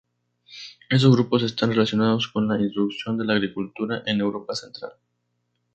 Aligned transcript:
Estos 0.89 1.11
grupos 1.15 1.43
están 1.43 1.69
relacionados 1.69 2.27
con 2.27 2.47
la 2.47 2.59
introducción 2.59 3.19
de 3.19 3.25
la 3.25 3.33
agricultura 3.33 4.01
en 4.07 4.19
Europa 4.19 4.55
central. 4.55 4.93